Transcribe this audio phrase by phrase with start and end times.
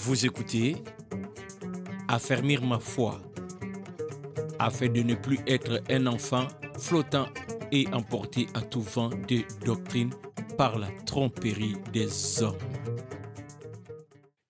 [0.00, 0.76] Vous écoutez
[2.06, 3.20] Affermir ma foi
[4.60, 6.46] afin de ne plus être un enfant
[6.78, 7.26] flottant
[7.72, 10.10] et emporté à tout vent de doctrine
[10.56, 12.56] par la tromperie des hommes.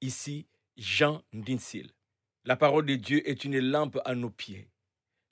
[0.03, 0.47] Ici,
[0.77, 1.93] Jean Dinsil.
[2.45, 4.69] La parole de Dieu est une lampe à nos pieds.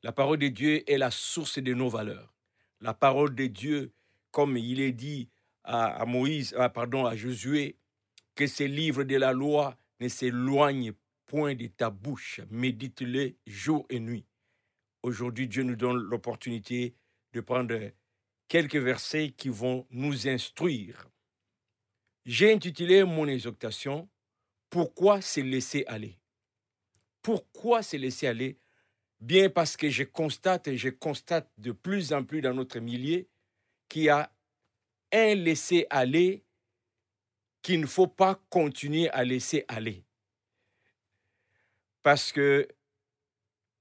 [0.03, 2.35] La parole de Dieu est la source de nos valeurs.
[2.81, 3.93] La parole de Dieu,
[4.31, 5.29] comme il est dit
[5.63, 7.77] à, Moïse, pardon, à Josué,
[8.35, 10.93] que ces livres de la loi ne s'éloignent
[11.27, 12.41] point de ta bouche.
[12.51, 14.27] Médite-les jour et nuit.
[15.03, 16.95] Aujourd'hui, Dieu nous donne l'opportunité
[17.33, 17.79] de prendre
[18.49, 21.09] quelques versets qui vont nous instruire.
[22.25, 24.09] J'ai intitulé mon exhortation
[24.71, 26.19] Pourquoi se laisser aller?
[27.23, 28.59] Pourquoi se laisser aller?
[29.21, 33.27] Bien parce que je constate et je constate de plus en plus dans notre milieu
[33.89, 34.33] qu'il y a
[35.13, 36.46] un laisser aller
[37.67, 40.05] qu'il ne faut pas continuer à laisser aller.
[42.05, 42.69] Parce que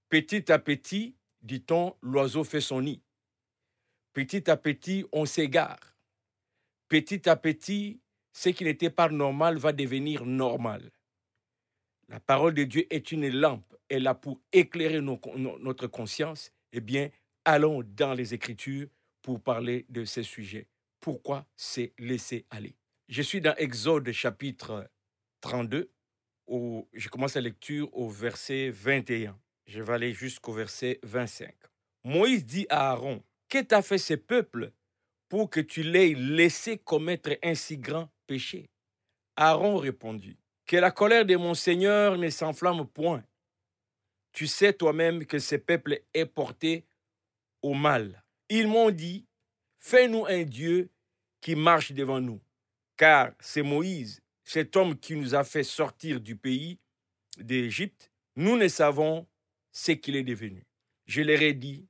[0.09, 3.04] petit à petit, dit-on, l'oiseau fait son nid.
[4.12, 5.96] Petit à petit, on s'égare.
[6.88, 8.02] Petit à petit,
[8.34, 10.90] ce qui n'était pas normal va devenir normal.
[12.09, 13.72] La parole de Dieu est une lampe.
[13.88, 16.52] Elle a pour éclairer notre conscience.
[16.72, 17.12] Eh bien,
[17.44, 18.88] allons dans les Écritures
[19.22, 20.70] pour parler de ces sujets.
[21.00, 22.76] Pourquoi c'est laisser aller?
[23.08, 24.89] Je suis dans Exode chapitre
[25.42, 25.92] 32
[26.48, 29.38] je commence la lecture au verset 21.
[29.66, 31.53] Je vais aller jusqu'au verset 25.
[32.03, 34.72] Moïse dit à Aaron, Que t'a fait ce peuple
[35.28, 38.70] pour que tu l'aies laissé commettre un si grand péché?
[39.36, 43.23] Aaron répondit, Que la colère de mon Seigneur ne s'enflamme point.
[44.31, 46.86] Tu sais toi-même que ce peuple est porté
[47.62, 48.23] au mal.
[48.50, 49.25] Ils m'ont dit,
[49.78, 50.90] Fais-nous un Dieu
[51.42, 52.40] qui marche devant nous.
[52.98, 56.80] Car c'est Moïse cet homme qui nous a fait sortir du pays
[57.38, 59.28] d'Égypte, nous ne savons
[59.72, 60.64] ce qu'il est devenu.
[61.08, 61.88] Je leur ai dit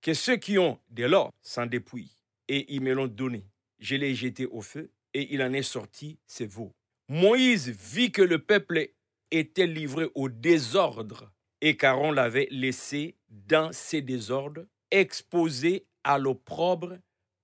[0.00, 2.16] que ceux qui ont de l'or s'en dépouillent,
[2.48, 3.46] et ils me l'ont donné.
[3.78, 6.74] Je l'ai jeté au feu, et il en est sorti ses veaux.
[7.08, 8.88] Moïse vit que le peuple
[9.30, 16.98] était livré au désordre, et qu'Aaron l'avait laissé dans ses désordres, exposé à l'opprobre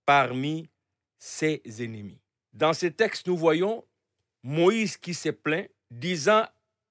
[0.07, 0.69] parmi
[1.19, 2.21] ses ennemis.
[2.53, 3.85] Dans ce texte, nous voyons
[4.43, 6.45] Moïse qui se plaint, disant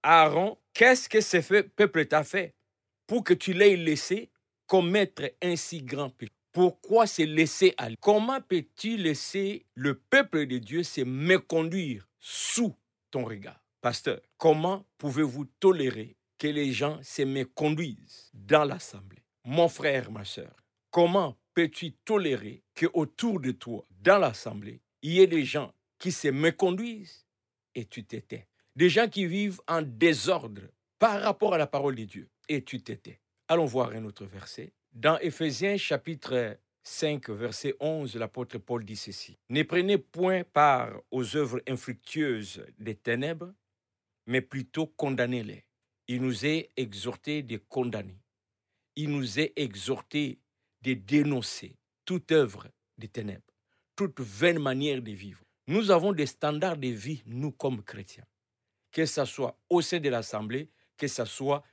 [0.03, 2.53] à Aaron, qu'est-ce que ce peuple t'a fait
[3.08, 4.30] pour que tu l'aies laissé
[4.68, 6.31] commettre un si grand péché?
[6.52, 12.76] Pourquoi se laisser aller Comment peux-tu laisser le peuple de Dieu se méconduire sous
[13.12, 13.64] ton regard?
[13.81, 19.24] Pasteur, comment pouvez-vous tolérer que les gens se méconduisent dans l'assemblée?
[19.46, 20.56] Mon frère, ma soeur,
[20.91, 26.11] comment peux-tu tolérer que autour de toi, dans l'assemblée, il y ait des gens qui
[26.11, 27.25] se méconduisent
[27.75, 28.47] et tu t'étais.
[28.75, 30.61] Des gens qui vivent en désordre
[30.97, 33.19] par rapport à la parole de Dieu et tu t'étais.
[33.47, 34.73] Allons voir un autre verset.
[34.93, 39.37] Dans Éphésiens chapitre 5, verset 11, l'apôtre Paul dit ceci.
[39.49, 43.53] Ne prenez point part aux œuvres infructueuses des ténèbres,
[44.25, 45.66] mais plutôt condamnez-les.
[46.07, 48.17] Il nous est exhorté de condamner.
[48.95, 50.39] Il nous est exhorté
[50.81, 52.67] de dénoncer toute œuvre
[52.97, 53.53] des ténèbres,
[53.99, 55.43] toute vaine manière de vivre.
[55.67, 58.23] Nous avons des standards de vie, nous comme chrétiens.
[58.93, 61.63] Que ce soit au sein de l'Assemblée, que ce soit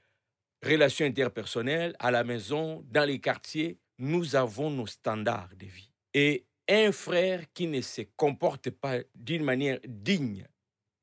[0.61, 5.93] relations interpersonnelles, à la maison, dans les quartiers, nous avons nos standards de vie.
[6.15, 10.49] Et un frère qui ne se comporte pas d'une manière digne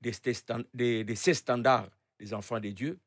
[0.01, 2.99] de ces standards des enfants de Dieu,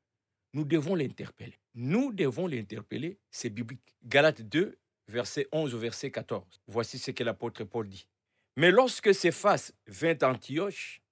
[0.55, 1.59] nous devons l'interpeller.
[1.75, 3.95] Nous devons l'interpeller, c'est biblique.
[4.03, 4.79] Galates 2,
[5.09, 6.45] verset 11 au verset 14.
[6.67, 8.09] Voici ce que l'apôtre Paul dit.
[8.57, 11.03] Mais lorsque Céphas vint à Antioche,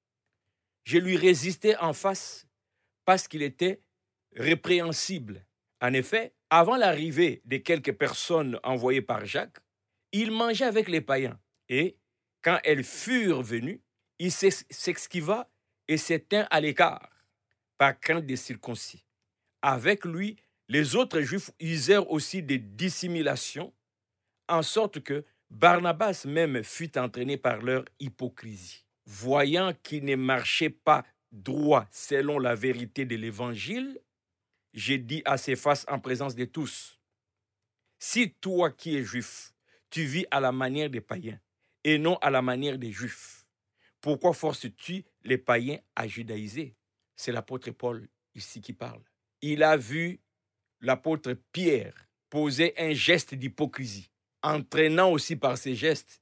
[0.84, 2.46] je lui résistai en face
[3.04, 3.82] parce qu'il était
[4.34, 5.44] répréhensible.
[5.80, 9.58] En effet, avant l'arrivée de quelques personnes envoyées par Jacques,
[10.12, 11.38] il mangeait avec les païens.
[11.68, 11.96] Et
[12.42, 13.82] quand elles furent venues,
[14.18, 15.50] il s'esquiva
[15.88, 17.10] et s'éteint à l'écart,
[17.76, 19.04] par crainte des circoncis.
[19.60, 20.36] Avec lui,
[20.68, 23.74] les autres Juifs usèrent aussi des dissimulations,
[24.48, 28.84] en sorte que Barnabas même fut entraîné par leur hypocrisie.
[29.06, 34.00] Voyant qu'il ne marchait pas droit selon la vérité de l'Évangile,
[34.72, 36.98] j'ai dit à ses faces en présence de tous,
[37.98, 39.52] si toi qui es juif,
[39.90, 41.38] tu vis à la manière des païens
[41.84, 43.46] et non à la manière des juifs,
[44.00, 46.76] pourquoi forces-tu les païens à judaïser?
[47.16, 49.02] C'est l'apôtre Paul ici qui parle.
[49.40, 50.20] Il a vu
[50.80, 51.94] l'apôtre Pierre
[52.28, 54.10] poser un geste d'hypocrisie
[54.44, 56.20] entraînant aussi par ses gestes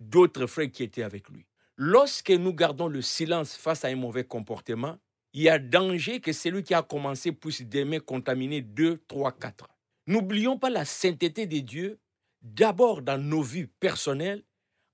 [0.00, 1.46] d'autres frères qui étaient avec lui.
[1.76, 4.96] Lorsque nous gardons le silence face à un mauvais comportement,
[5.32, 9.68] il y a danger que celui qui a commencé puisse demain contaminer deux, trois, quatre.
[10.06, 11.98] N'oublions pas la sainteté de Dieu,
[12.40, 14.44] d'abord dans nos vies personnelles,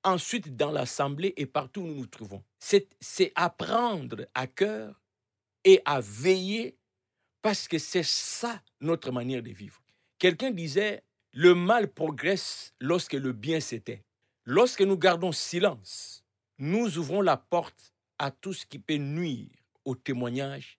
[0.02, 2.42] ensuite dans l'assemblée et partout où nous nous trouvons.
[2.58, 4.98] C'est apprendre à cœur
[5.64, 6.78] et à veiller
[7.42, 9.82] parce que c'est ça notre manière de vivre.
[10.18, 13.98] Quelqu'un disait, le mal progresse lorsque le bien s'éteint.
[14.44, 16.24] Lorsque nous gardons silence,
[16.58, 19.48] nous ouvrons la porte à tout ce qui peut nuire
[19.84, 20.78] au témoignage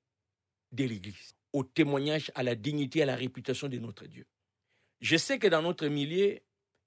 [0.72, 4.26] de l'Église, au témoignage à la dignité, à la réputation de notre Dieu.
[5.00, 6.40] Je sais que dans notre milieu,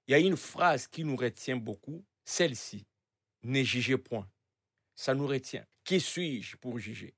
[0.07, 2.85] il y a une phrase qui nous retient beaucoup, celle-ci,
[3.43, 4.29] ne jugez point.
[4.95, 5.65] Ça nous retient.
[5.83, 7.13] Qui suis-je pour juger?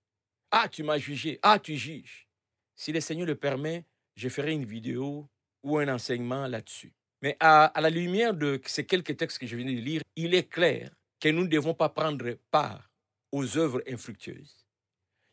[0.50, 1.40] Ah, tu m'as jugé.
[1.42, 2.28] Ah, tu juges.
[2.76, 3.86] Si le Seigneur le permet,
[4.16, 5.30] je ferai une vidéo
[5.68, 6.94] ou un enseignement là-dessus.
[7.22, 10.48] Mais à, la lumière de ces quelques textes que je viens de lire, il est
[10.48, 12.90] clair que nous ne devons pas prendre part
[13.32, 14.66] aux œuvres infructueuses.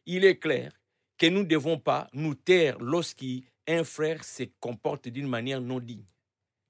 [0.06, 0.72] Il est clair
[1.18, 6.06] que nous ne devons pas nous taire lorsqu'un frère se comporte d'une manière non digne.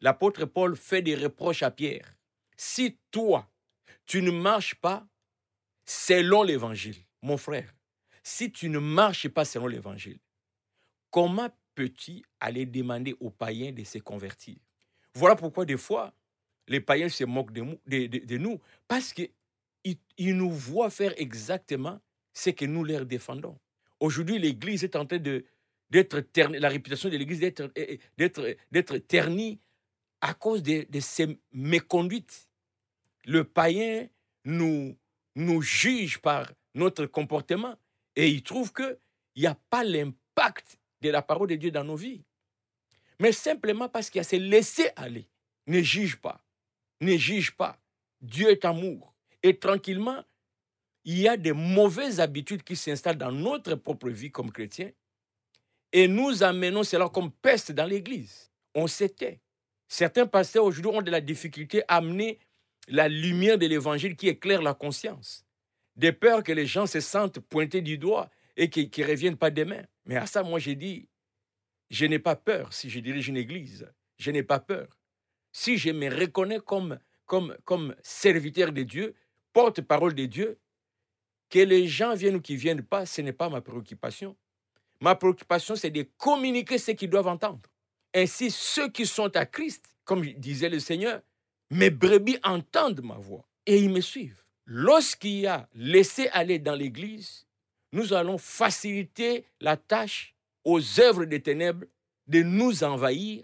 [0.01, 2.19] L'apôtre Paul fait des reproches à Pierre.
[2.57, 3.49] Si toi,
[4.05, 5.07] tu ne marches pas
[5.87, 7.73] selon l'évangile, mon frère,
[8.23, 10.19] si tu ne marches pas selon l'évangile,
[11.11, 14.57] comment peux-tu aller demander aux païens de se convertir
[15.15, 16.13] Voilà pourquoi des fois,
[16.69, 19.31] les païens se moquent de, nous, parce qu'ils
[20.17, 22.01] ils nous voient faire exactement
[22.33, 23.59] ce que nous leur défendons.
[24.01, 25.45] Aujourd'hui, l'Église est en train de,
[25.91, 27.73] d'être ternie, la réputation de l'Église d'être,
[28.17, 29.61] d'être, d'être ternie
[30.21, 32.49] à cause de, de, ces méconduites.
[33.27, 34.09] Le païen
[34.45, 34.97] nous,
[35.37, 37.77] nous juge par notre comportement
[38.17, 38.99] et il trouve qu'il
[39.37, 42.25] n'y a pas l'impact de la parole de Dieu dans nos vies.
[43.21, 45.29] Mais simplement parce qu'il a ce laisser aller.
[45.67, 46.41] Ne juge pas.
[47.01, 47.79] Ne juge pas.
[48.21, 49.15] Dieu est amour.
[49.43, 50.25] Et tranquillement,
[51.05, 54.91] il y a des mauvaises habitudes qui s'installent dans notre propre vie comme chrétiens.
[55.93, 58.51] Et nous amenons cela comme peste dans l'Église.
[58.75, 59.41] On s'était.
[59.87, 62.39] Certains pasteurs aujourd'hui ont de la difficulté à amener
[62.89, 65.45] la lumière de l'Évangile qui éclaire la conscience.
[65.95, 69.51] Des peurs que les gens se sentent pointés du doigt et qui ne reviennent pas
[69.51, 69.85] demain.
[70.05, 71.09] Mais à ça, moi, j'ai dit,
[71.91, 73.89] je n'ai pas peur si je dirige une église.
[74.19, 74.89] Je n'ai pas peur.
[75.53, 79.15] Si je me reconnais comme, comme, comme serviteur de Dieu,
[79.53, 80.59] porte-parole de Dieu,
[81.51, 84.37] que les gens viennent ou qu'ils ne viennent pas, ce n'est pas ma préoccupation.
[85.01, 87.69] Ma préoccupation, c'est de communiquer ce qu'ils doivent entendre.
[88.15, 91.21] Ainsi, ceux qui sont à Christ, comme disait le Seigneur,
[91.71, 94.45] mes brebis entendent ma voix et ils me suivent.
[94.67, 97.44] Lorsqu'il y a laissé aller dans l'Église,
[97.95, 101.87] nous allons faciliter la tâche aux œuvres des ténèbres
[102.27, 103.43] de nous envahir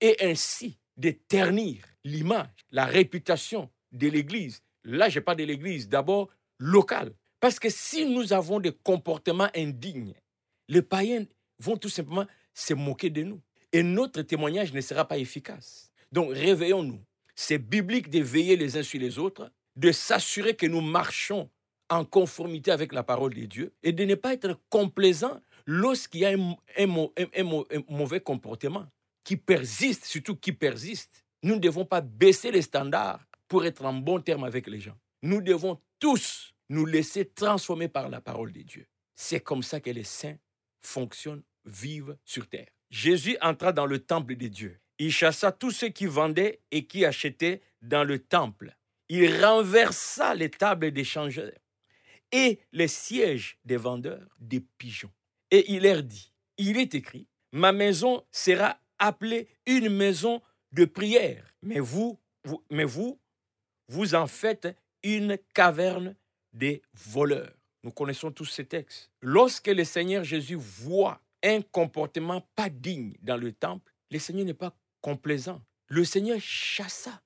[0.00, 4.62] et ainsi de ternir l'image, la réputation de l'Église.
[4.82, 7.12] Là, je parle de l'Église d'abord locale.
[7.38, 10.14] Parce que si nous avons des comportements indignes,
[10.68, 11.24] les païens
[11.60, 13.40] vont tout simplement se moquer de nous.
[13.72, 15.92] Et notre témoignage ne sera pas efficace.
[16.10, 17.00] Donc réveillons-nous.
[17.36, 21.48] C'est biblique de veiller les uns sur les autres, de s'assurer que nous marchons
[21.90, 26.26] en conformité avec la parole de Dieu et de ne pas être complaisant lorsqu'il y
[26.26, 28.86] a un, mauvais comportement
[29.22, 31.24] qui persiste, surtout qui persiste.
[31.42, 34.96] Nous ne devons pas baisser les standards pour être en bon terme avec les gens.
[35.22, 38.86] Nous devons tous nous laisser transformer par la parole de Dieu.
[39.14, 40.36] C'est comme ça que les saints
[40.80, 42.68] fonctionnent, vivent sur terre.
[42.90, 44.78] Jésus entra dans le temple de Dieu.
[44.98, 48.76] Il chassa tous ceux qui vendaient et qui achetaient dans le temple.
[49.08, 51.52] Il renversa les tables des changeurs
[52.34, 55.12] et les sièges des vendeurs des pigeons.
[55.52, 61.54] Et il leur dit, il est écrit, ma maison sera appelée une maison de prière,
[61.62, 63.20] mais vous, vous mais vous,
[63.88, 66.16] vous en faites une caverne
[66.52, 67.54] des voleurs.
[67.84, 69.12] Nous connaissons tous ces textes.
[69.20, 74.54] Lorsque le Seigneur Jésus voit un comportement pas digne dans le temple, le Seigneur n'est
[74.54, 75.62] pas complaisant.
[75.86, 77.22] Le Seigneur chassa.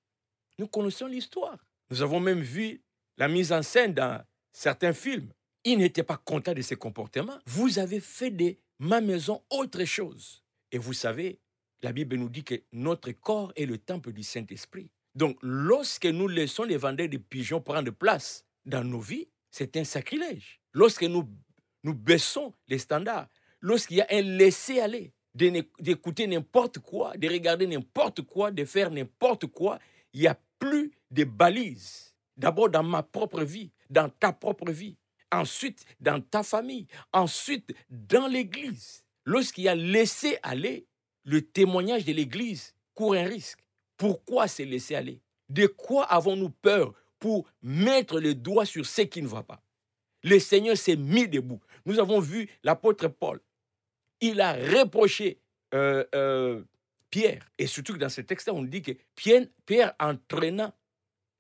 [0.58, 1.56] Nous connaissons l'histoire.
[1.90, 2.82] Nous avons même vu
[3.16, 5.28] la mise en scène dans certains films.
[5.64, 7.38] Il n'était pas content de ses comportements.
[7.46, 10.42] Vous avez fait de ma maison autre chose.
[10.72, 11.40] Et vous savez,
[11.82, 14.90] la Bible nous dit que notre corps est le temple du Saint-Esprit.
[15.14, 19.84] Donc, lorsque nous laissons les vendeurs de pigeons prendre place dans nos vies, c'est un
[19.84, 20.60] sacrilège.
[20.72, 21.28] Lorsque nous,
[21.82, 23.28] nous baissons les standards,
[23.60, 29.46] lorsqu'il y a un laisser-aller, d'écouter n'importe quoi, de regarder n'importe quoi, de faire n'importe
[29.46, 29.78] quoi,
[30.12, 32.14] il n'y a plus de balises.
[32.36, 34.96] D'abord dans ma propre vie, dans ta propre vie.
[35.30, 36.86] Ensuite, dans ta famille.
[37.12, 39.04] Ensuite, dans l'Église.
[39.24, 40.86] Lorsqu'il a laissé aller,
[41.24, 43.60] le témoignage de l'Église court un risque.
[43.96, 45.20] Pourquoi c'est laisser aller?
[45.48, 49.62] De quoi avons-nous peur pour mettre le doigt sur ce qui ne va pas?
[50.22, 51.60] Le Seigneur s'est mis debout.
[51.84, 53.40] Nous avons vu l'apôtre Paul.
[54.20, 55.40] Il a reproché
[55.74, 56.62] euh, euh,
[57.10, 57.46] Pierre.
[57.58, 60.74] Et surtout que dans ce texte-là, on dit que Pierre, entraîna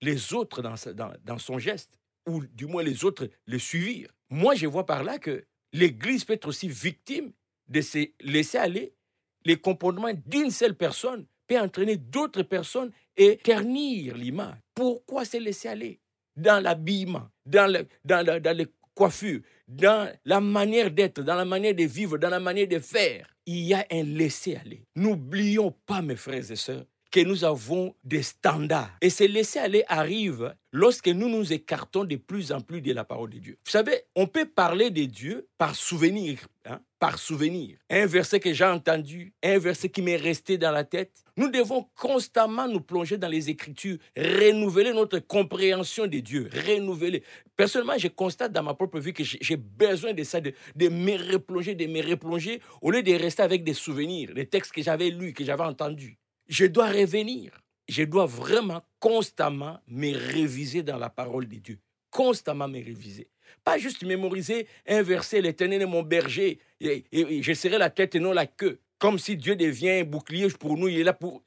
[0.00, 1.98] les autres dans son geste,
[2.28, 4.10] ou du moins les autres le suivirent.
[4.30, 7.32] Moi, je vois par là que l'Église peut être aussi victime
[7.68, 8.94] de se laisser aller.
[9.44, 14.58] Les comportements d'une seule personne peut entraîner d'autres personnes et ternir l'image.
[14.74, 16.00] Pourquoi se laisser aller
[16.36, 21.84] Dans l'habillement, dans, dans, dans les coiffures, dans la manière d'être, dans la manière de
[21.84, 23.34] vivre, dans la manière de faire?
[23.46, 24.84] Il y a un laisser-aller.
[24.94, 28.96] N'oublions pas, mes frères et sœurs, que nous avons des standards.
[29.00, 33.30] Et ce laisser-aller arrive lorsque nous nous écartons de plus en plus de la parole
[33.30, 33.58] de Dieu.
[33.64, 37.78] Vous savez, on peut parler de Dieu par souvenir, hein, par souvenir.
[37.88, 41.24] Un verset que j'ai entendu, un verset qui m'est resté dans la tête.
[41.36, 47.22] Nous devons constamment nous plonger dans les Écritures, renouveler notre compréhension de Dieu, renouveler.
[47.56, 51.74] Personnellement, je constate dans ma propre vie que j'ai besoin de ça, de me replonger,
[51.74, 55.32] de me replonger, au lieu de rester avec des souvenirs, des textes que j'avais lus,
[55.32, 57.52] que j'avais entendus je dois revenir.
[57.88, 61.78] Je dois vraiment constamment me réviser dans la parole de Dieu.
[62.10, 63.28] Constamment me réviser.
[63.64, 67.04] Pas juste mémoriser un verset, l'éternel est mon berger, et,
[67.42, 68.78] je serai la tête et non la queue.
[68.98, 71.42] Comme si Dieu devient un bouclier pour nous, il est là pour...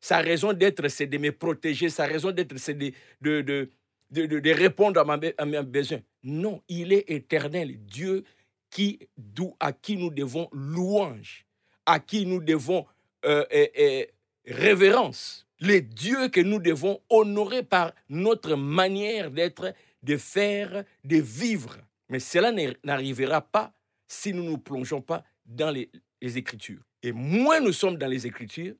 [0.00, 5.44] sa raison d'être, c'est de me protéger, sa raison d'être, c'est de, répondre à, à
[5.46, 6.00] mes besoins.
[6.22, 8.24] Non, il est éternel, Dieu
[8.70, 8.98] qui,
[9.60, 11.46] à qui nous devons louange,
[11.86, 12.86] à qui nous devons
[13.24, 14.10] euh, et,
[14.46, 21.76] révérence, les dieux que nous devons honorer par notre manière d'être, de faire, de vivre.
[22.08, 22.52] Mais cela
[22.84, 23.72] n'arrivera pas
[24.06, 26.82] si nous ne nous plongeons pas dans les, Écritures.
[27.04, 28.74] Et moins nous sommes dans les Écritures,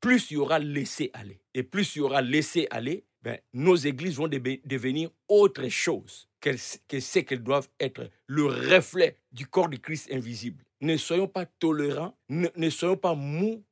[0.00, 1.38] plus il y aura laissé aller.
[1.52, 6.56] Et plus il y aura laissé aller, ben, nos églises vont devenir autre chose que,
[6.56, 10.64] ce qu'elles doivent être, le reflet du corps de Christ invisible.
[10.80, 13.62] Ne soyons pas tolérants, ne, ne soyons pas mous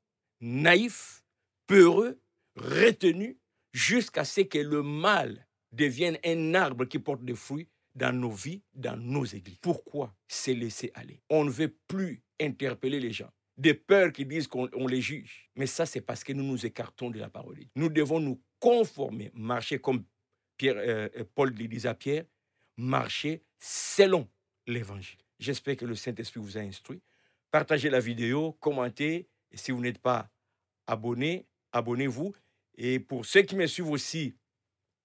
[0.41, 1.25] naïf,
[1.67, 2.21] peureux,
[2.57, 3.39] retenu,
[3.73, 8.63] jusqu'à ce que le mal devienne un arbre qui porte des fruits dans nos vies,
[8.75, 9.59] dans nos églises.
[9.61, 11.21] Pourquoi se laisser aller?
[11.31, 13.31] On ne veut plus interpeller les gens.
[13.57, 15.51] Des peurs qui disent qu'on les juge.
[15.57, 17.59] Mais ça, c'est parce que nous nous écartons de la parole.
[17.75, 20.05] Nous devons nous conformer, marcher comme
[20.59, 22.25] Pierre, euh, euh, Paul le disait à Pierre,
[22.77, 24.29] marcher selon
[24.67, 25.19] l'évangile.
[25.39, 27.03] J'espère que le Saint-Esprit vous a instruit.
[27.51, 30.29] Partagez la vidéo, commentez et si vous n'êtes pas
[30.87, 32.35] abonné, abonnez-vous.
[32.77, 34.35] Et pour ceux qui me suivent aussi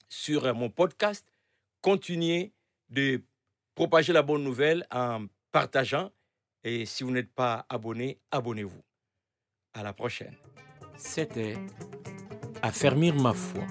[0.10, 1.26] sur mon podcast,
[1.82, 2.52] continuez
[2.90, 3.22] de
[3.76, 6.12] propager la bonne nouvelle en partageant.
[6.64, 8.84] Et si vous n'êtes pas abonné, abonnez-vous.
[9.74, 10.36] À la prochaine.
[10.98, 11.56] C'était
[12.62, 13.66] Affermir ma foi,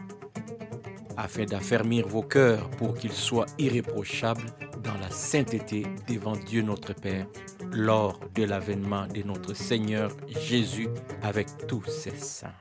[1.17, 4.51] afin d'affermir vos cœurs pour qu'ils soient irréprochables
[4.83, 7.27] dans la sainteté devant Dieu notre Père
[7.73, 10.89] lors de l'avènement de notre Seigneur Jésus
[11.23, 12.55] avec tous ses saints.